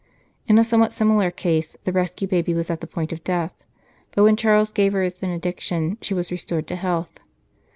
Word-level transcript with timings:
In 0.47 0.57
a 0.57 0.63
somewhat 0.63 0.93
similar 0.93 1.29
case, 1.29 1.77
the 1.83 1.91
rescued 1.91 2.31
baby 2.31 2.55
was 2.55 2.71
at 2.71 2.81
the 2.81 2.87
point 2.87 3.11
of 3.13 3.23
death, 3.23 3.53
but 4.15 4.23
when 4.23 4.35
Charles 4.35 4.71
gave 4.71 4.93
her 4.93 5.03
his 5.03 5.19
benediction 5.19 5.99
she 6.01 6.15
was 6.15 6.31
restored 6.31 6.65
to 6.69 6.75
health. 6.75 7.19